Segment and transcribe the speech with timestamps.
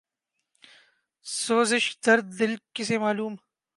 [1.25, 3.33] سوزش درد دل کسے معلوم